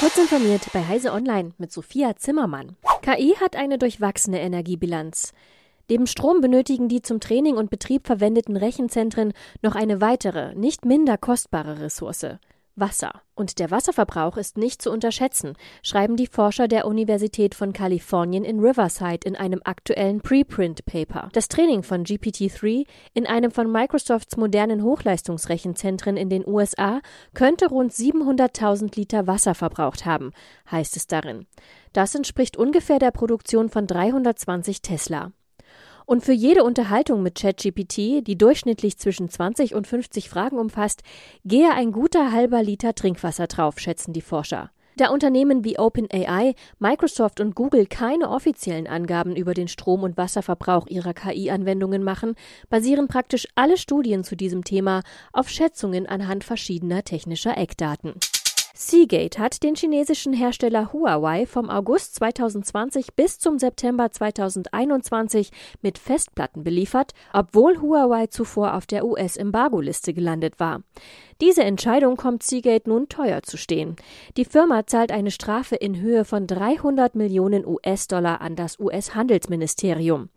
[0.00, 2.74] Kurz informiert bei Heise Online mit Sophia Zimmermann.
[3.02, 5.34] KI hat eine durchwachsene Energiebilanz.
[5.90, 11.18] Neben Strom benötigen die zum Training und Betrieb verwendeten Rechenzentren noch eine weitere, nicht minder
[11.18, 12.38] kostbare Ressource.
[12.76, 13.22] Wasser.
[13.34, 18.60] Und der Wasserverbrauch ist nicht zu unterschätzen, schreiben die Forscher der Universität von Kalifornien in
[18.60, 21.30] Riverside in einem aktuellen Preprint-Paper.
[21.32, 27.00] Das Training von GPT-3 in einem von Microsofts modernen Hochleistungsrechenzentren in den USA
[27.34, 30.32] könnte rund 700.000 Liter Wasser verbraucht haben,
[30.70, 31.46] heißt es darin.
[31.92, 35.32] Das entspricht ungefähr der Produktion von 320 Tesla.
[36.10, 41.04] Und für jede Unterhaltung mit ChatGPT, die durchschnittlich zwischen 20 und 50 Fragen umfasst,
[41.44, 44.72] gehe ein guter halber Liter Trinkwasser drauf, schätzen die Forscher.
[44.96, 50.88] Da Unternehmen wie OpenAI, Microsoft und Google keine offiziellen Angaben über den Strom- und Wasserverbrauch
[50.88, 52.34] ihrer KI-Anwendungen machen,
[52.70, 55.02] basieren praktisch alle Studien zu diesem Thema
[55.32, 58.14] auf Schätzungen anhand verschiedener technischer Eckdaten.
[58.74, 65.50] Seagate hat den chinesischen Hersteller Huawei vom August 2020 bis zum September 2021
[65.82, 70.82] mit Festplatten beliefert, obwohl Huawei zuvor auf der US-Embargo-Liste gelandet war.
[71.40, 73.96] Diese Entscheidung kommt Seagate nun teuer zu stehen.
[74.36, 80.28] Die Firma zahlt eine Strafe in Höhe von 300 Millionen US-Dollar an das US-Handelsministerium.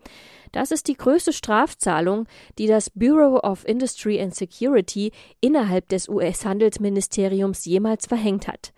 [0.54, 5.10] Das ist die größte Strafzahlung, die das Bureau of Industry and Security
[5.40, 8.72] innerhalb des US-Handelsministeriums jemals verhängt hat.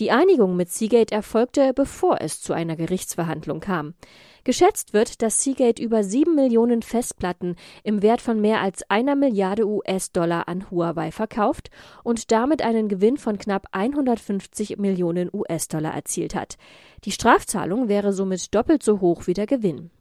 [0.00, 3.94] Die Einigung mit Seagate erfolgte, bevor es zu einer Gerichtsverhandlung kam.
[4.42, 9.68] Geschätzt wird, dass Seagate über sieben Millionen Festplatten im Wert von mehr als einer Milliarde
[9.68, 11.70] US-Dollar an Huawei verkauft
[12.02, 16.56] und damit einen Gewinn von knapp 150 Millionen US-Dollar erzielt hat.
[17.04, 19.92] Die Strafzahlung wäre somit doppelt so hoch wie der Gewinn.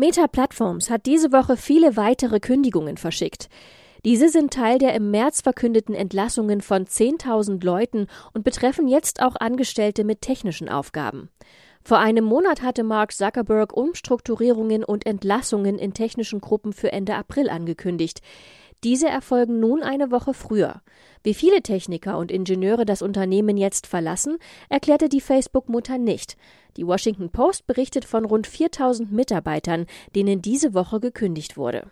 [0.00, 3.48] Meta Platforms hat diese Woche viele weitere Kündigungen verschickt.
[4.04, 9.34] Diese sind Teil der im März verkündeten Entlassungen von 10.000 Leuten und betreffen jetzt auch
[9.34, 11.30] Angestellte mit technischen Aufgaben.
[11.82, 17.50] Vor einem Monat hatte Mark Zuckerberg Umstrukturierungen und Entlassungen in technischen Gruppen für Ende April
[17.50, 18.20] angekündigt.
[18.84, 20.82] Diese erfolgen nun eine Woche früher.
[21.24, 26.36] Wie viele Techniker und Ingenieure das Unternehmen jetzt verlassen, erklärte die Facebook-Mutter nicht.
[26.76, 31.90] Die Washington Post berichtet von rund 4000 Mitarbeitern, denen diese Woche gekündigt wurde.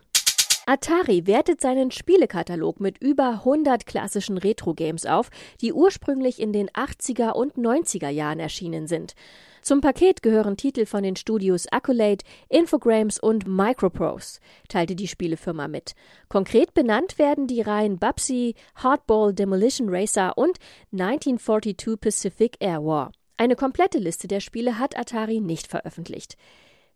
[0.69, 7.31] Atari wertet seinen Spielekatalog mit über 100 klassischen Retro-Games auf, die ursprünglich in den 80er
[7.31, 9.15] und 90er Jahren erschienen sind.
[9.63, 15.95] Zum Paket gehören Titel von den Studios Accolade, Infogrames und Microprose, teilte die Spielefirma mit.
[16.29, 20.59] Konkret benannt werden die Reihen Bubsy, Hardball Demolition Racer und
[20.91, 23.13] 1942 Pacific Air War.
[23.37, 26.37] Eine komplette Liste der Spiele hat Atari nicht veröffentlicht.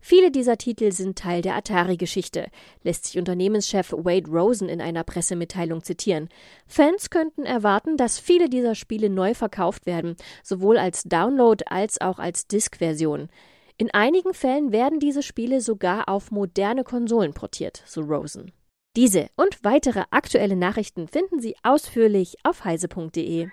[0.01, 2.47] Viele dieser Titel sind Teil der Atari-Geschichte,
[2.83, 6.27] lässt sich Unternehmenschef Wade Rosen in einer Pressemitteilung zitieren.
[6.67, 12.17] Fans könnten erwarten, dass viele dieser Spiele neu verkauft werden, sowohl als Download als auch
[12.17, 13.29] als Disk-Version.
[13.77, 18.51] In einigen Fällen werden diese Spiele sogar auf moderne Konsolen portiert, so Rosen.
[18.95, 23.47] Diese und weitere aktuelle Nachrichten finden Sie ausführlich auf heise.de.